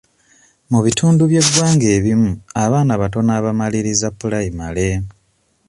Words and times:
Mu 0.71 0.79
bitundu 0.85 1.21
eby'eggwanga 1.25 1.87
ebimu 1.97 2.31
abaana 2.63 2.93
batono 3.01 3.29
abamaliririza 3.39 4.07
pulayimale. 4.19 4.87